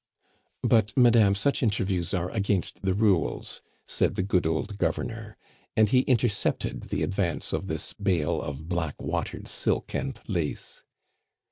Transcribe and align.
"But, 0.63 0.97
madame, 0.97 1.35
such 1.35 1.61
interviews 1.61 2.11
are 2.11 2.31
against 2.31 2.81
the 2.81 2.95
rules," 2.95 3.61
said 3.85 4.15
the 4.15 4.23
good 4.23 4.47
old 4.47 4.79
Governor. 4.79 5.37
And 5.77 5.89
he 5.89 5.99
intercepted 5.99 6.85
the 6.85 7.03
advance 7.03 7.53
of 7.53 7.67
this 7.67 7.93
bale 7.93 8.41
of 8.41 8.67
black 8.67 8.99
watered 8.99 9.47
silk 9.47 9.93
and 9.93 10.19
lace. 10.27 10.83